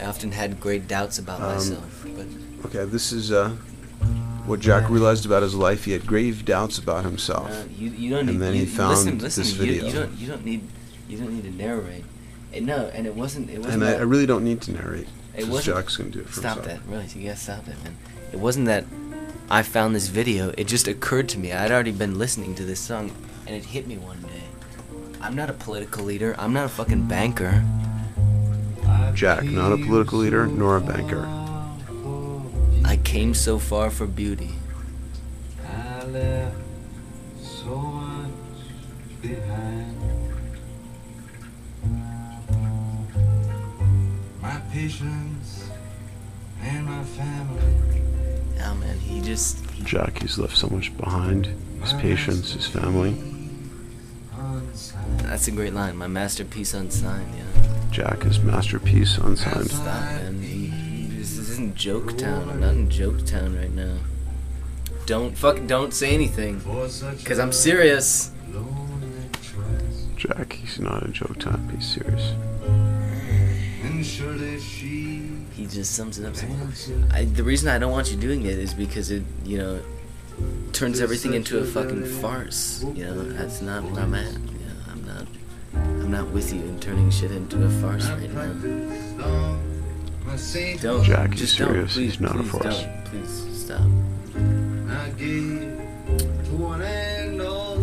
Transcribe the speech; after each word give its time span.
I 0.00 0.06
often 0.06 0.32
had 0.32 0.60
great 0.60 0.86
doubts 0.88 1.18
about 1.18 1.40
Um, 1.40 1.54
myself, 1.54 2.06
but 2.16 2.26
Okay, 2.66 2.84
this 2.84 3.12
is 3.12 3.30
uh, 3.32 3.50
what 4.46 4.60
Jack 4.60 4.88
realized 4.90 5.26
about 5.26 5.42
his 5.42 5.54
life. 5.54 5.84
He 5.84 5.92
had 5.92 6.06
grave 6.06 6.44
doubts 6.44 6.78
about 6.78 7.04
himself. 7.04 7.50
uh, 7.50 7.64
you, 7.76 7.90
you 7.90 8.10
don't 8.10 8.20
And 8.28 8.30
need. 8.30 8.38
then 8.40 8.54
you, 8.54 8.60
he 8.60 8.66
found 8.66 8.90
listen, 8.90 9.18
listen, 9.18 9.42
this 9.44 9.52
you- 9.54 9.58
video. 9.66 9.86
You, 9.86 9.92
don't. 9.92 10.12
You 10.18 10.26
don't 10.28 10.44
need. 10.44 10.62
You 11.08 11.18
don't 11.18 11.32
need 11.34 11.44
to 11.44 11.50
narrate. 11.50 12.04
And 12.52 12.66
no, 12.66 12.90
and 12.94 13.06
it 13.06 13.14
wasn't. 13.14 13.50
It 13.50 13.58
wasn't. 13.58 13.82
and 13.82 13.84
I, 13.84 13.98
I 13.98 14.02
really 14.02 14.26
don't 14.26 14.44
need 14.44 14.60
to 14.62 14.72
narrate. 14.72 15.08
It 15.36 15.46
wasn't- 15.48 15.76
Jack's 15.76 15.96
going 15.96 16.10
to 16.12 16.18
do 16.18 16.24
it 16.24 16.28
for 16.28 16.40
Stop 16.40 16.56
himself. 16.58 16.84
that. 16.84 16.90
Really, 16.90 17.06
you 17.14 17.28
gotta 17.28 17.38
stop 17.38 17.64
that, 17.66 17.82
man. 17.84 17.96
It 18.32 18.38
wasn't 18.40 18.66
that 18.66 18.84
I 19.50 19.62
found 19.62 19.94
this 19.94 20.08
video. 20.08 20.52
It 20.58 20.66
just 20.66 20.88
occurred 20.88 21.28
to 21.30 21.38
me. 21.38 21.52
I'd 21.52 21.70
already 21.70 21.92
been 21.92 22.18
listening 22.18 22.54
to 22.56 22.64
this 22.64 22.80
song, 22.80 23.10
and 23.46 23.54
it 23.56 23.64
hit 23.64 23.86
me 23.86 23.96
one 23.98 24.20
day. 24.22 24.42
I'm 25.20 25.34
not 25.36 25.48
a 25.50 25.52
political 25.54 26.04
leader. 26.04 26.34
I'm 26.38 26.52
not 26.52 26.64
a 26.66 26.68
fucking 26.68 27.06
banker. 27.08 27.64
Jack, 29.14 29.44
not 29.44 29.72
a 29.72 29.76
political 29.76 30.18
leader 30.18 30.46
nor 30.46 30.76
a 30.76 30.80
banker. 30.80 31.26
I 32.84 32.96
came 32.98 33.34
so 33.34 33.58
far 33.58 33.90
for 33.90 34.06
beauty. 34.06 34.50
I 35.66 36.04
left 36.04 36.56
so 37.40 37.76
much 37.76 38.30
behind. 39.20 39.96
My 44.40 44.60
patience 44.72 45.70
and 46.62 46.86
my 46.86 47.04
family. 47.04 48.02
Oh 48.64 48.74
man, 48.76 48.98
he 48.98 49.20
just. 49.20 49.64
Jack, 49.84 50.20
he's 50.20 50.38
left 50.38 50.56
so 50.56 50.68
much 50.68 50.96
behind. 50.96 51.46
His 51.82 51.92
patience, 51.94 52.52
his 52.52 52.66
family. 52.66 53.16
That's 55.22 55.46
a 55.48 55.50
great 55.50 55.74
line. 55.74 55.96
My 55.96 56.06
masterpiece 56.06 56.72
unsigned. 56.74 57.34
Yeah. 57.36 57.67
Jack, 57.90 58.22
his 58.22 58.38
masterpiece 58.40 59.18
unsigned. 59.18 59.70
Stop, 59.70 59.84
man. 59.84 60.40
He, 60.42 60.66
he, 60.66 61.06
this 61.16 61.38
isn't 61.38 61.74
joke 61.74 62.16
town. 62.18 62.48
I'm 62.50 62.60
not 62.60 62.74
in 62.74 62.90
joke 62.90 63.24
town 63.26 63.56
right 63.56 63.72
now. 63.72 63.96
Don't 65.06 65.36
fuck. 65.36 65.66
Don't 65.66 65.94
say 65.94 66.10
anything. 66.14 66.60
Cause 67.24 67.38
I'm 67.38 67.52
serious. 67.52 68.30
Jack, 70.16 70.52
he's 70.52 70.78
not 70.80 71.02
a 71.04 71.08
joke 71.08 71.38
time. 71.38 71.68
He's 71.70 71.86
serious. 71.86 72.34
And 73.82 74.04
surely 74.04 74.60
she 74.60 75.30
He 75.54 75.66
just 75.66 75.94
sums 75.94 76.18
it 76.18 76.26
up. 76.26 76.36
So 76.36 76.46
I, 77.12 77.24
the 77.24 77.42
reason 77.44 77.68
I 77.68 77.78
don't 77.78 77.92
want 77.92 78.10
you 78.10 78.16
doing 78.16 78.44
it 78.44 78.58
is 78.58 78.74
because 78.74 79.10
it, 79.10 79.22
you 79.44 79.58
know, 79.58 79.80
turns 80.72 81.00
everything 81.00 81.34
into 81.34 81.58
a 81.58 81.64
fucking 81.64 82.04
farce. 82.04 82.84
You 82.94 83.04
know, 83.06 83.22
that's 83.32 83.62
not 83.62 83.82
where 83.84 84.02
I'm 84.02 84.14
at. 84.14 84.34
I'm 86.08 86.12
not 86.12 86.28
with 86.30 86.54
you 86.54 86.62
in 86.62 86.80
turning 86.80 87.10
shit 87.10 87.32
into 87.32 87.62
a 87.62 87.68
farce 87.68 88.08
right 88.08 88.32
now. 88.32 88.40
practiced 88.40 89.20
on 89.20 89.82
my 90.24 90.36
saint 90.36 90.80
Don't. 90.80 91.04
Jack, 91.04 91.32
he's 91.32 91.40
just 91.40 91.56
serious. 91.58 91.94
Don't. 91.94 92.02
Please, 92.02 92.12
He's 92.12 92.20
not 92.20 92.34
a 92.34 92.38
please 92.38 92.50
farce. 92.50 92.82
Don't. 92.82 93.04
Please 93.04 93.46
stop. 93.52 93.80
I 94.88 95.10
gave 95.18 95.60
to 96.46 96.56
one 96.56 96.80
and 96.80 97.42
all. 97.42 97.76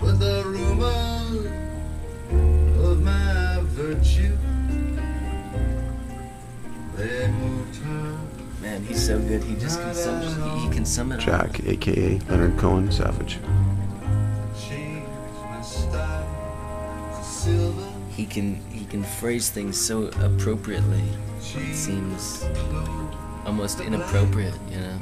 But 0.00 0.18
the 0.18 0.42
rumor 0.44 1.46
of 2.90 3.00
my 3.00 3.60
virtue, 3.62 4.36
they 6.96 7.28
moved 7.28 7.76
her. 7.76 8.18
Man, 8.60 8.82
he's 8.86 9.06
so 9.06 9.20
good. 9.20 9.44
He 9.44 9.54
just 9.54 9.80
can 9.80 9.94
sum, 9.94 10.20
he, 10.58 10.66
he 10.66 10.74
can 10.74 10.84
sum 10.84 11.12
it 11.12 11.20
up. 11.20 11.20
Jack, 11.20 11.64
aka 11.64 12.18
Leonard 12.28 12.58
Cohen, 12.58 12.90
Savage. 12.90 13.38
He 17.44 18.24
can 18.24 18.54
he 18.70 18.86
can 18.86 19.02
phrase 19.02 19.50
things 19.50 19.78
so 19.78 20.06
appropriately. 20.22 21.02
It 21.56 21.74
seems 21.74 22.42
almost 23.44 23.80
inappropriate. 23.80 24.54
You 24.70 24.80
know. 24.80 24.98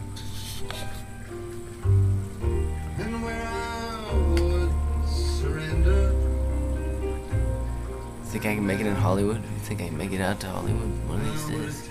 And 2.98 3.22
where 3.22 3.46
I 3.46 4.14
would 4.32 4.72
surrender. 5.08 6.12
Think 8.24 8.46
I 8.46 8.54
can 8.56 8.66
make 8.66 8.80
it 8.80 8.86
in 8.86 8.96
Hollywood? 8.96 9.36
You 9.36 9.58
think 9.60 9.80
I 9.80 9.86
can 9.86 9.96
make 9.96 10.10
it 10.12 10.20
out 10.20 10.40
to 10.40 10.48
Hollywood 10.48 10.90
one 11.08 11.20
of 11.20 11.26
these 11.30 11.44
days? 11.46 11.88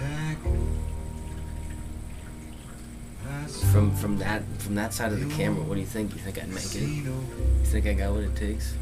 From 3.72 3.96
from 3.96 4.18
that 4.18 4.44
from 4.60 4.76
that 4.76 4.94
side 4.94 5.14
of 5.14 5.20
the 5.26 5.34
camera, 5.34 5.64
what 5.64 5.76
do 5.76 5.80
you 5.80 5.86
think? 5.86 6.12
You 6.14 6.20
think 6.20 6.38
I'd 6.38 6.50
make 6.50 6.76
it? 6.76 6.82
You 6.82 7.14
think 7.64 7.86
I 7.86 7.94
got 7.94 8.12
what 8.12 8.24
it 8.24 8.36
takes? 8.36 8.76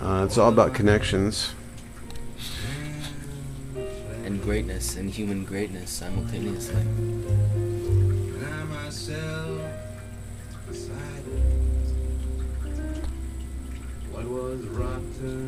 Uh, 0.00 0.24
it's 0.24 0.38
all 0.38 0.48
about 0.48 0.72
connections. 0.72 1.52
And 4.24 4.42
greatness, 4.42 4.96
and 4.96 5.10
human 5.10 5.44
greatness 5.44 5.90
simultaneously. 5.90 6.82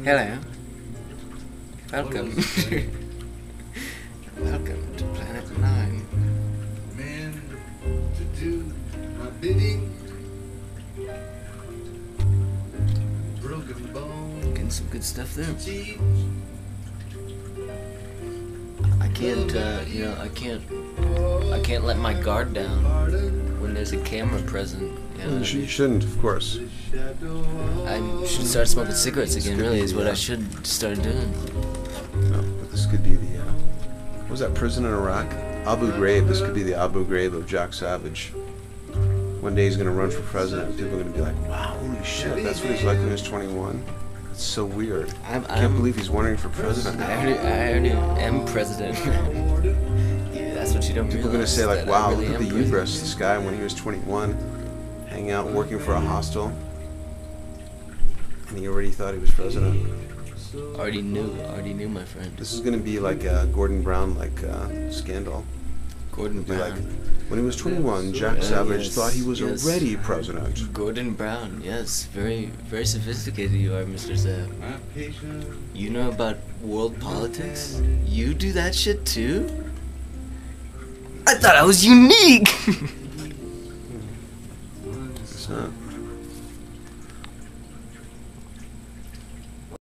Hello. 0.04 0.38
Welcome. 1.92 2.34
Welcome 4.38 4.96
to 4.96 5.04
Planet 5.14 5.58
9. 5.58 6.02
Some 14.72 14.86
good 14.88 15.04
stuff 15.04 15.34
there. 15.34 15.46
I 19.00 19.08
can't, 19.08 19.54
uh, 19.54 19.80
you 19.86 20.04
know, 20.04 20.16
I 20.18 20.28
can't, 20.28 20.62
I 21.52 21.60
can't 21.60 21.84
let 21.84 21.98
my 21.98 22.14
guard 22.14 22.54
down 22.54 22.82
when 23.60 23.74
there's 23.74 23.92
a 23.92 23.98
camera 23.98 24.40
present. 24.42 24.98
You 25.18 25.24
know, 25.26 25.36
You, 25.38 25.66
shouldn't, 25.66 26.04
of 26.04 26.18
course. 26.20 26.58
I 26.94 28.24
should 28.26 28.46
start 28.46 28.68
smoking 28.68 28.94
cigarettes 28.94 29.36
again. 29.36 29.58
Really, 29.58 29.80
is 29.80 29.94
what 29.94 30.06
I 30.06 30.14
should 30.14 30.66
start 30.66 31.02
doing. 31.02 31.30
No, 32.30 32.40
but 32.58 32.70
this 32.70 32.86
could 32.86 33.04
be 33.04 33.14
the. 33.14 33.42
Uh, 33.42 33.52
what 34.22 34.30
was 34.30 34.40
that 34.40 34.54
prison 34.54 34.86
in 34.86 34.92
Iraq? 34.92 35.30
Abu 35.66 35.92
Ghraib. 35.92 36.26
This 36.26 36.40
could 36.40 36.54
be 36.54 36.62
the 36.62 36.74
Abu 36.74 37.04
Ghraib 37.06 37.34
of 37.34 37.46
Jack 37.46 37.74
Savage. 37.74 38.32
One 39.42 39.54
day 39.54 39.66
he's 39.66 39.76
gonna 39.76 39.90
run 39.90 40.10
for 40.10 40.22
president. 40.22 40.70
and 40.70 40.78
People 40.78 40.98
are 40.98 41.02
gonna 41.02 41.14
be 41.14 41.20
like, 41.20 41.48
"Wow, 41.48 41.76
holy 41.78 42.02
shit, 42.04 42.42
that's 42.42 42.60
what 42.62 42.72
he's 42.72 42.84
like 42.84 42.98
when 42.98 43.10
he's 43.10 43.22
21." 43.22 43.84
So 44.42 44.64
weird. 44.64 45.14
I'm, 45.24 45.44
I 45.44 45.60
can't 45.60 45.76
believe 45.76 45.96
he's 45.96 46.08
running 46.08 46.36
for 46.36 46.48
president. 46.48 47.00
I 47.00 47.16
already, 47.16 47.38
I 47.38 47.70
already 47.70 47.90
am 47.90 48.44
president. 48.44 48.98
yeah, 50.34 50.52
that's 50.52 50.74
what 50.74 50.86
you 50.88 50.94
don't 50.94 51.08
People 51.08 51.28
are 51.28 51.32
gonna 51.32 51.46
say 51.46 51.64
like, 51.64 51.86
"Wow, 51.86 52.10
really 52.10 52.26
look 52.26 52.34
at 52.34 52.40
the 52.40 52.46
president." 52.46 52.64
hubris! 52.66 53.00
This 53.00 53.14
guy 53.14 53.38
when 53.38 53.56
he 53.56 53.62
was 53.62 53.72
21, 53.72 55.06
hanging 55.08 55.30
out, 55.30 55.46
working 55.46 55.78
for 55.78 55.94
a 55.94 56.00
hostel, 56.00 56.52
and 58.48 58.58
he 58.58 58.66
already 58.66 58.90
thought 58.90 59.14
he 59.14 59.20
was 59.20 59.30
president." 59.30 59.88
Already 60.74 61.00
knew, 61.00 61.34
already 61.44 61.72
knew, 61.72 61.88
my 61.88 62.04
friend. 62.04 62.36
This 62.36 62.52
is 62.52 62.60
gonna 62.60 62.76
be 62.78 62.98
like 62.98 63.24
a 63.24 63.48
Gordon 63.54 63.80
Brown 63.80 64.18
like 64.18 64.42
uh, 64.42 64.90
scandal. 64.90 65.46
Gordon 66.12 66.38
like 66.46 66.46
Brown. 66.46 66.76
when 67.28 67.40
he 67.40 67.44
was 67.44 67.56
21, 67.56 68.12
Jack 68.12 68.36
Yeah, 68.36 68.42
Savage 68.42 68.84
yes, 68.84 68.94
thought 68.94 69.12
he 69.12 69.22
was 69.22 69.40
yes. 69.40 69.64
already 69.64 69.96
president. 69.96 70.72
Gordon 70.72 71.14
Brown, 71.14 71.60
yes, 71.64 72.04
very, 72.12 72.46
very 72.68 72.84
sophisticated 72.86 73.52
you 73.52 73.74
are, 73.74 73.84
Mr. 73.84 74.14
Patience. 74.94 75.44
You 75.74 75.90
know 75.90 76.08
about 76.08 76.36
world 76.62 76.98
politics? 77.00 77.80
You 78.06 78.34
do 78.34 78.52
that 78.52 78.74
shit 78.74 79.04
too? 79.06 79.48
I 81.26 81.34
thought 81.34 81.56
I 81.56 81.64
was 81.64 81.84
unique. 81.84 82.48